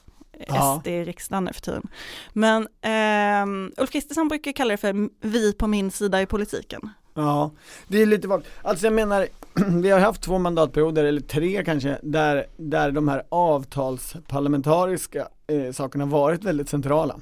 [0.77, 1.87] SD i riksdagen nu för tiden.
[2.33, 6.89] Men ehm, Ulf Kristersson brukar kalla det för vi på min sida i politiken.
[7.13, 7.51] Ja,
[7.87, 8.47] det är lite vagt.
[8.61, 9.27] Alltså jag menar,
[9.81, 16.05] vi har haft två mandatperioder, eller tre kanske, där, där de här avtalsparlamentariska eh, sakerna
[16.05, 17.19] varit väldigt centrala.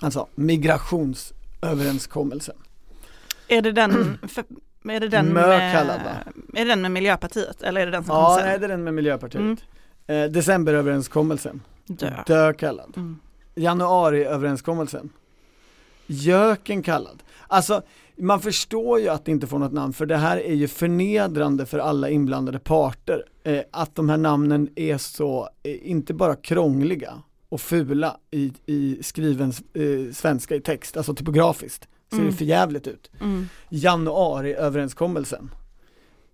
[0.00, 2.56] Alltså migrationsöverenskommelsen.
[3.48, 4.44] Är det den, för,
[4.88, 5.44] är det den, med,
[6.54, 8.48] är det den med Miljöpartiet eller är det den som kom Ja, sen?
[8.48, 9.40] nej, det är den med Miljöpartiet.
[9.40, 9.56] Mm.
[10.06, 12.10] Eh, decemberöverenskommelsen, Dö.
[12.26, 12.92] dö kallad.
[12.96, 13.18] Mm.
[13.54, 15.10] Januariöverenskommelsen,
[16.06, 17.22] göken kallad.
[17.46, 17.82] Alltså,
[18.16, 21.66] man förstår ju att det inte får något namn, för det här är ju förnedrande
[21.66, 23.24] för alla inblandade parter.
[23.44, 28.98] Eh, att de här namnen är så, eh, inte bara krångliga och fula i, i
[29.02, 32.30] skriven eh, svenska i text, alltså typografiskt, ser Mm.
[32.30, 33.10] det för jävligt ut.
[33.20, 33.48] Mm.
[33.68, 35.50] Januariöverenskommelsen.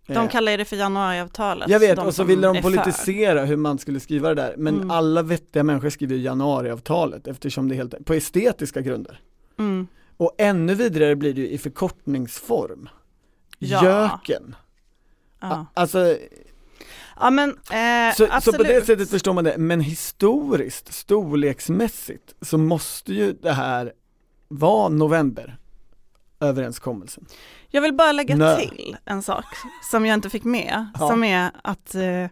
[0.07, 1.69] De Eh, kallar det för januariavtalet.
[1.71, 4.91] jag vet, och så ville de politisera hur man skulle skriva det där, men Mm.
[4.91, 9.21] alla vettiga människor skriver januariavtalet eftersom det är helt, på estetiska grunder.
[9.59, 9.87] Mm.
[10.17, 12.89] Och ännu vidare blir det ju i förkortningsform.
[13.59, 13.85] Ja.
[13.85, 14.55] Göken.
[15.41, 16.17] Ja, Alltså,
[17.21, 18.43] ja men eh, så, absolut.
[18.45, 23.93] så på det sättet förstår man det, men historiskt, storleksmässigt, så måste ju det här
[24.49, 25.59] vara november
[26.43, 27.27] överenskommelsen.
[27.69, 28.57] Jag vill bara lägga Nö.
[28.57, 29.45] till en sak
[29.91, 31.09] som jag inte fick med, Ja.
[31.09, 32.27] som är att eh,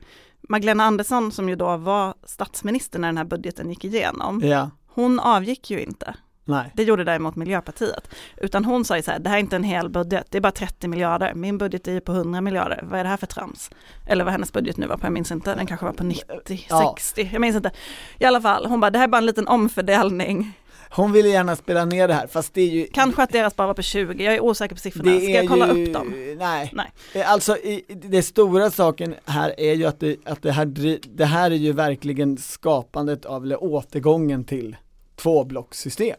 [0.49, 5.21] Magdalena Andersson som ju då var statsminister när den här budgeten gick igenom, Ja, hon
[5.21, 6.15] avgick ju inte.
[6.45, 6.71] nej.
[6.75, 8.09] Det gjorde däremot Miljöpartiet.
[8.37, 10.43] Utan hon sa ju så här, det här är inte en hel budget, det är
[10.43, 11.35] bara 30 miljarder.
[11.35, 13.71] Min budget är ju på 100 miljarder, vad är det här för trams?
[14.07, 16.67] Eller vad hennes budget nu var på, jag minns inte, den kanske var på 90,
[16.69, 16.95] Ja.
[16.97, 17.71] 60, jag minns inte.
[18.19, 20.53] I alla fall, hon bara, det här är bara en liten omfördelning.
[20.93, 23.67] Hon ville gärna spela ner det här, fast det är ju Kanske att deras bara
[23.67, 25.21] var på 20, jag är osäker på siffrorna.
[25.21, 26.35] Ska jag kolla ju, upp dem?
[26.39, 26.73] Nej.
[26.73, 27.25] Nej.
[27.25, 31.51] Alltså i, det stora saken här är ju att, det, att det, här, det här
[31.51, 34.77] är ju verkligen skapandet av, eller återgången till
[35.17, 36.17] tvåblockssystem.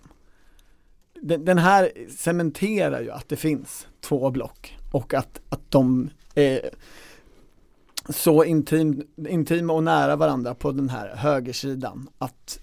[1.22, 6.70] Den, den här cementerar ju att det finns två block och att, att de är
[8.10, 12.60] så intim, intima och nära varandra på den här högersidan att,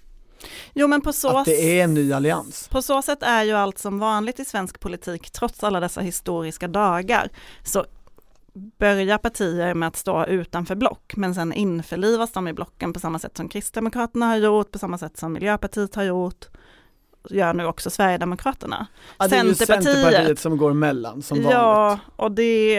[0.73, 2.67] Jo men på så att det är en ny allians.
[2.67, 6.67] På så sätt är ju allt som vanligt i svensk politik, trots alla dessa historiska
[6.67, 7.29] dagar,
[7.63, 7.85] så
[8.53, 13.19] börjar partier med att stå utanför block, men sen införlivas de i blocken på samma
[13.19, 16.45] sätt som Kristdemokraterna har gjort, på samma sätt som Miljöpartiet har gjort,
[17.29, 18.87] gör nu också Sverigedemokraterna.
[19.17, 20.39] Ja, det är ju Centerpartiet.
[20.39, 21.53] Som går emellan som vanligt.
[21.53, 22.77] Ja, och det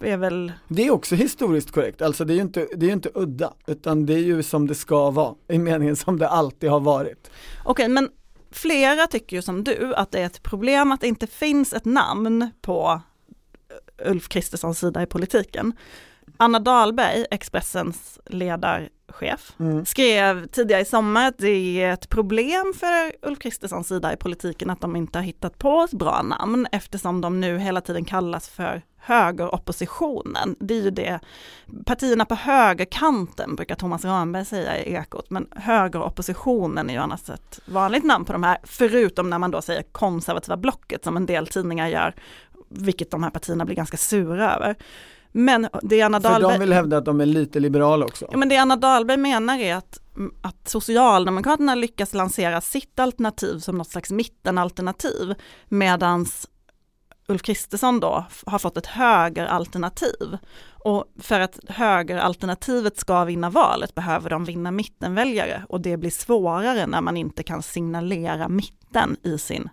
[0.00, 3.10] är väl, Det är också historiskt korrekt, alltså det är ju inte, det är inte
[3.14, 6.80] udda, utan det är ju som det ska vara, i meningen som det alltid har
[6.80, 7.30] varit.
[7.64, 8.08] okej men
[8.50, 11.84] flera tycker ju som du att det är ett problem att det inte finns ett
[11.84, 13.00] namn på
[14.04, 15.72] Ulf Kristerssons sida i politiken.
[16.36, 18.20] Anna Dahlberg, Expressens
[19.20, 19.84] ledarchef, Mm.
[19.84, 24.70] skrev tidigare i sommar att det är ett problem för Ulf Kristerssons sida i politiken
[24.70, 28.48] att de inte har hittat på ett bra namn eftersom de nu hela tiden kallas
[28.48, 30.56] för högeroppositionen.
[30.60, 31.20] Det är ju det,
[31.86, 37.60] partierna på högerkanten brukar Thomas Ramberg säga i Ekot, men högeroppositionen är ju annars ett
[37.64, 41.46] vanligt namn på de här, förutom när man då säger konservativa blocket som en del
[41.46, 42.14] tidningar gör,
[42.68, 44.76] vilket de här partierna blir ganska sura över.
[45.32, 46.52] Men det Anna För Dahlberg...
[46.52, 48.26] de vill hävda att de är lite liberala också.
[48.30, 53.58] Ja, men det Anna Dahlberg menar är att, mm, att Socialdemokraterna lyckas lansera sitt alternativ
[53.58, 55.34] som något slags mittenalternativ
[55.68, 56.48] medans
[57.28, 60.38] Ulf Kristersson då har fått ett högeralternativ.
[60.84, 66.86] Och för att högeralternativet ska vinna valet behöver de vinna mittenväljare och det blir svårare
[66.86, 69.68] när man inte kan signalera mitten i sin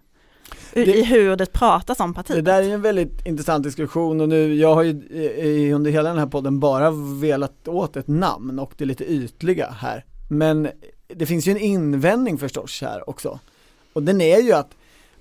[0.74, 2.46] Det- i hur det pratas om Det partiet.
[2.46, 6.26] där är en väldigt intressant diskussion och nu, jag har ju under hela den här
[6.28, 10.06] podden bara velat åt ett namn och det lite ytliga här.
[10.30, 10.70] Men
[11.08, 13.40] det finns ju en invändning förstås här också.
[13.94, 14.76] Och den är ju att,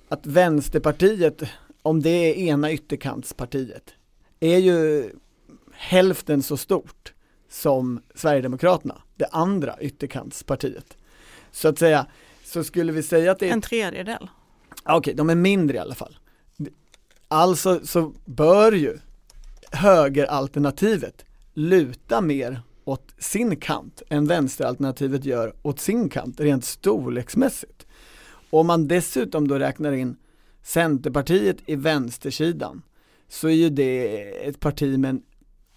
[0.08, 1.42] att Vänsterpartiet,
[1.82, 3.82] om det är ena ytterkantspartiet,
[4.40, 5.10] är ju
[5.72, 7.12] hälften så stort
[7.50, 10.96] som Sverigedemokraterna, det andra ytterkantspartiet.
[11.52, 12.06] Så att säga,
[12.44, 14.28] så skulle vi säga att det är En tredjedel.
[14.88, 16.18] Okej, Okej, de är mindre i alla fall.
[17.29, 18.98] Alltså så bör ju
[19.72, 21.24] högeralternativet
[21.55, 27.87] luta mer åt sin kant än vänsteralternativet gör åt sin kant rent storleksmässigt.
[28.51, 30.16] Om man dessutom då räknar in
[30.62, 32.83] Centerpartiet i vänstersidan
[33.29, 35.22] så är ju det ett parti med en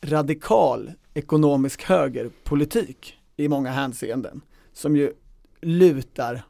[0.02, 4.42] radikal ekonomisk högerpolitik i många hänseenden
[4.74, 5.14] som ju
[5.62, 6.44] lutar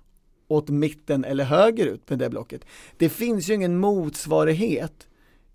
[0.51, 2.65] åt mitten eller högerut med det blocket.
[2.97, 5.07] Det finns ju ingen motsvarighet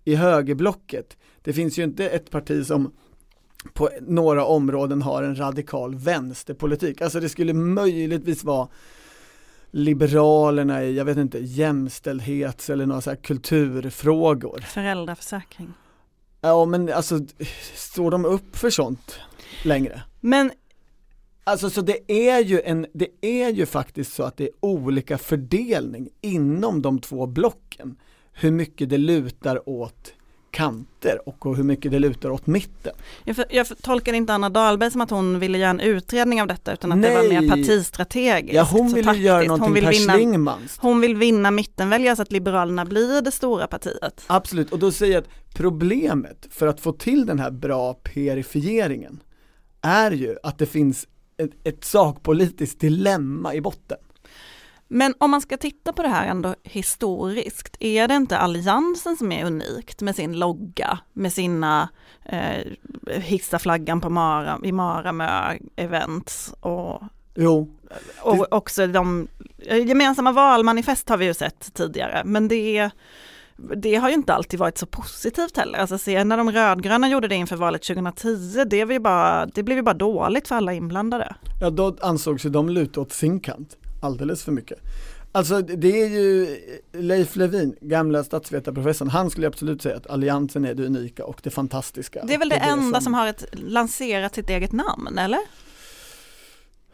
[0.03, 1.17] i högerblocket.
[1.41, 2.91] Det finns ju inte ett parti som
[3.73, 7.01] på några områden har en radikal vänsterpolitik.
[7.01, 8.67] Alltså det skulle möjligtvis vara
[9.71, 14.59] Liberalerna i, jag vet inte, jämställdhets eller några så kulturfrågor.
[14.59, 15.73] Föräldraförsäkring.
[16.41, 17.19] Ja men alltså,
[17.75, 19.19] står de upp för sånt
[19.63, 20.01] längre?
[20.19, 20.51] Men
[21.47, 25.17] Alltså så det är ju en, det är ju faktiskt så att det är olika
[25.17, 27.95] fördelning inom de två blocken.
[28.31, 30.13] Hur mycket det lutar åt
[30.51, 32.93] kanter och hur mycket det lutar åt mitten.
[33.23, 36.47] Jag, för, jag tolkar inte Anna Dahlberg som att hon ville göra en utredning av
[36.47, 37.41] detta utan att det var Nej.
[37.41, 38.55] mer partistrategiskt.
[38.55, 39.47] Ja hon vill ju göra taktiskt.
[39.47, 44.23] någonting hon vill, vinna, hon vill vinna mittenväljare så att Liberalerna blir det stora partiet.
[44.27, 49.23] Absolut, och då säger jag att problemet för att få till den här bra perifieringen
[49.81, 51.07] är ju att det finns
[51.37, 53.97] ett, ett sakpolitiskt dilemma i botten.
[54.87, 59.31] Men om man ska titta på det här ändå historiskt, är det inte alliansen som
[59.31, 61.89] är unikt med sin logga, med sina
[62.25, 62.65] eh,
[63.07, 67.03] hissa flaggan på Mara, i Maramö events och
[67.39, 67.71] Jo,
[68.21, 69.27] Och också de
[69.87, 72.91] gemensamma valmanifest har vi ju sett tidigare, men det
[73.57, 75.79] det har ju inte alltid varit så positivt heller.
[75.79, 79.63] Alltså se när de rödgröna gjorde det inför valet 2010, det, var ju bara, det
[79.63, 81.35] blev ju bara dåligt för alla inblandade.
[81.61, 84.79] Ja, då ansågs ju de luta åt sin kant alldeles för mycket.
[85.31, 86.57] Alltså det är ju
[86.93, 91.49] Leif Levin, gamla statsvetarprofessorn, han skulle absolut säga att alliansen är det unika och det
[91.49, 92.25] fantastiska.
[92.25, 93.03] Det är väl det, det enda som...
[93.03, 95.39] som har ett, lanserat sitt eget namn, eller?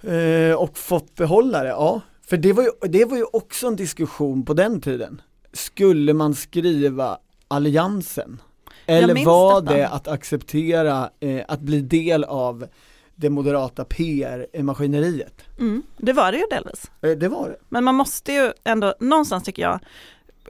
[0.02, 2.02] Eh, och fått behålla det, ja.
[2.26, 5.22] För det var, ju, det var ju också en diskussion på den tiden.
[5.54, 8.42] Skulle man skriva alliansen?
[8.86, 9.78] Eller var detta.
[9.78, 12.68] det att acceptera eh, att bli del av
[13.16, 15.44] det moderata PR-maskineriet?
[15.60, 16.92] Mm, det var det ju delvis.
[17.02, 17.58] Eh, det var det.
[17.70, 19.80] Men man måste ju ändå, någonstans tycker jag,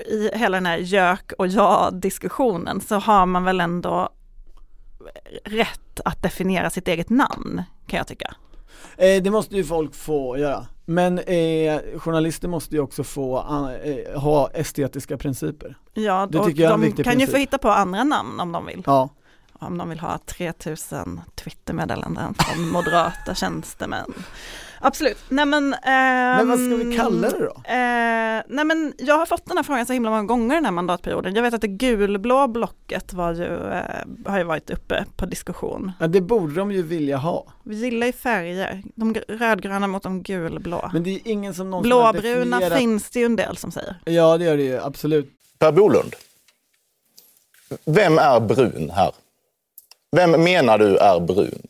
[0.05, 4.09] i hela den här gök och ja diskussionen så har man väl ändå
[5.43, 8.35] rätt att definiera sitt eget namn kan jag tycka.
[8.97, 10.65] Eh, det måste ju folk få göra.
[10.85, 13.37] Men eh, journalister måste ju också få
[13.83, 15.77] eh, ha estetiska principer.
[15.93, 17.29] Ja, det tycker jag är en viktig kan princip.
[17.29, 18.83] ju få hitta på andra namn om de vill.
[18.85, 19.09] Ja.
[19.53, 24.13] Om de vill ha 3000 Twittermeddelanden från moderata tjänstemän.
[24.85, 25.17] Absolut.
[25.29, 27.53] Nej men, ehm, men vad ska vi kalla det då?
[27.55, 30.71] Eh, nej men jag har fått den här frågan så himla många gånger den här
[30.71, 31.35] mandatperioden.
[31.35, 33.81] Jag vet att det gulblå blocket var ju, eh,
[34.25, 35.91] har ju varit uppe på diskussion.
[35.99, 37.45] Ja det borde de ju vilja ha.
[37.63, 40.89] Vi gillar ju färger, de rödgröna mot de gulblå.
[40.93, 42.77] Men det är ingen som någonsin Blåbruna definierat...
[42.77, 43.95] finns det ju en del som säger.
[44.05, 45.29] Ja det gör det ju, absolut.
[45.59, 46.15] Per Bolund,
[47.85, 49.11] vem är brun här?
[50.11, 51.67] Vem menar du är brun?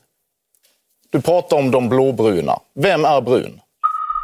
[1.13, 2.59] Du pratar om de blåbruna.
[2.75, 3.59] Vem är brun?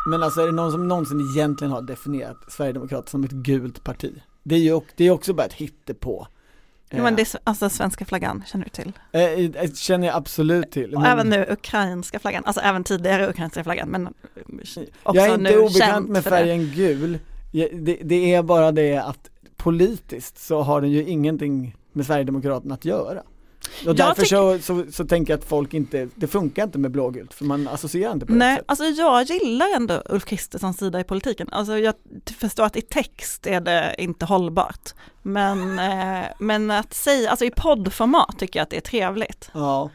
[0.08, 4.14] Men alltså är det någon som någonsin egentligen har definierat Sverigedemokraterna som ett gult parti?
[4.44, 6.28] Det är ju det är också bara ett hittepå.
[6.90, 8.92] Ja, men det är alltså svenska flaggan, känner du till?
[9.12, 9.22] Eh,
[9.64, 10.96] eh känner jag absolut till.
[10.96, 11.12] Och men...
[11.12, 14.14] även nu ukrainska flaggan, alltså även tidigare ukrainska flaggan men
[14.64, 16.76] också Jag är inte obekant med färgen det.
[16.76, 17.20] gul.
[17.52, 22.86] Det, det, är bara det att politiskt så har den ju ingenting med Sverigedemokraterna att
[22.86, 23.24] göra.
[23.88, 27.34] Och därför så, så, så, tänker jag att folk inte, det funkar inte med blågult
[27.34, 31.04] för man associerar inte på Nej, det alltså jag gillar ändå Ulf Kristerssons sida i
[31.04, 31.48] politiken.
[31.52, 31.96] Alltså jag
[32.40, 34.94] förstår att i text är det inte hållbart.
[35.22, 35.80] Men,
[36.20, 39.50] eh, men att säga, alltså i poddformat tycker jag att det är trevligt.
[39.54, 39.90] Ja.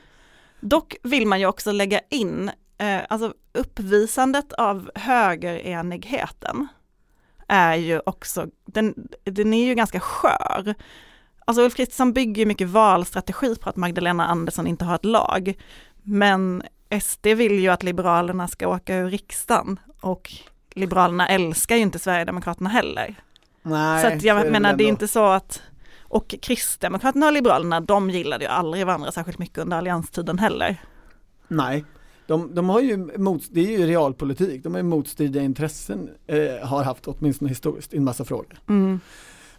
[0.60, 6.68] Dock vill man ju också lägga in, eh, alltså uppvisandet av högerenigheten
[7.48, 8.94] är ju också, den,
[9.24, 10.74] den är ju ganska skör.
[11.44, 15.54] Alltså Ulf Kristersson bygger mycket valstrategi på att Magdalena Andersson inte har ett lag.
[16.02, 16.62] Men
[17.02, 20.32] SD vill ju att Liberalerna ska åka ur riksdagen och
[20.74, 23.14] Liberalerna älskar ju inte Sverigedemokraterna heller.
[23.62, 25.62] Nej, så att jag det menar, det är inte så att,
[26.02, 30.76] och Kristdemokraterna och Liberalerna, de gillade ju aldrig varandra särskilt mycket under allianstiden heller.
[31.48, 31.84] Nej,
[32.26, 36.68] de, de har ju mot, det är ju realpolitik, de har ju motstridiga intressen, eh,
[36.68, 38.58] har haft åtminstone historiskt i en massa frågor.
[38.68, 39.00] Mm.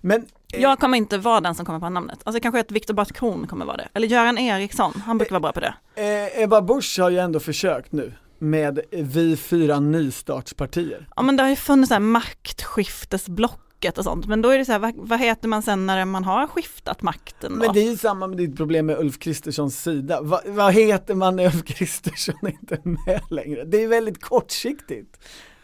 [0.05, 2.19] Men eh, jag kommer inte vara den som kommer på namnet.
[2.23, 3.87] Alltså kanske att Viktor Bart Kron kommer vara det.
[3.93, 5.73] Eller Göran Eriksson, han brukar vara bra på det.
[5.95, 11.07] Eh, Ebba Busch har ju ändå försökt nu med vi fyra nystartspartier.
[11.15, 14.65] Ja men det har ju funnits så här maktskiftesblocket och sånt, men då är det
[14.65, 17.59] så här, vad, vad, heter man sen när man har skiftat makten då?
[17.59, 20.21] Men det är ju samma med ditt problem med Ulf Kristerssons sida.
[20.21, 23.63] Va, vad heter man när Ulf Kristersson inte är med längre?
[23.63, 25.19] Det är väldigt kortsiktigt.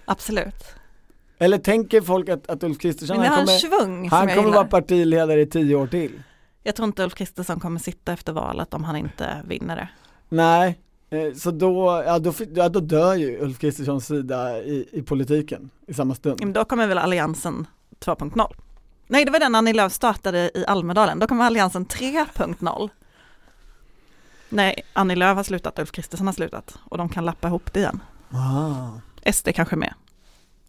[0.05, 0.80] Absolut.
[1.41, 5.45] Eller tänker folk att, att Ulf Kristersson, han kommer, svung han kommer vara partiledare i
[5.45, 6.23] tio år till?
[6.63, 9.89] Jag tror inte Ulf Kristersson kommer sitta efter valet om han inte vinner det.
[10.29, 10.79] Nej,
[11.09, 15.69] eh, så då, ja, då, ja, då dör ju Ulf Kristerssons sida i, i politiken
[15.87, 16.39] i samma stund.
[16.39, 17.67] Men då kommer väl alliansen
[17.99, 18.53] 2.0?
[19.07, 22.89] Nej, det var den Annie Lööf startade i Almedalen, då kommer alliansen 3.0.
[24.49, 27.79] Nej, Annie Lööf har slutat, Ulf Kristersson har slutat och de kan lappa ihop det
[27.79, 27.99] igen.
[28.29, 29.31] Ah.
[29.31, 29.93] SD kanske med,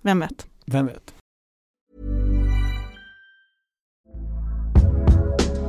[0.01, 0.47] vem vet?
[0.67, 1.22] Vem vet?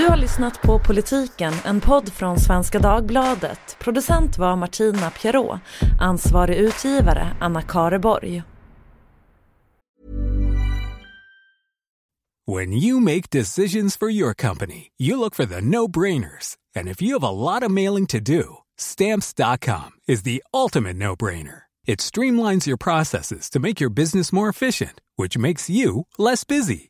[0.00, 3.76] Du har lyssnat på Politiken, en podd från Svenska Dagbladet.
[3.78, 5.60] Producent var Martina Pierrot,
[5.98, 8.42] ansvarig utgivare Anna Kareborg.
[12.46, 16.56] When you make decisions for your company, you look for the no-brainers.
[16.76, 18.44] And if you have a lot of mailing to do,
[18.78, 21.62] stamps.com is the ultimate no-brainer.
[21.86, 26.89] It streamlines your processes to make your business more efficient, which makes you less busy.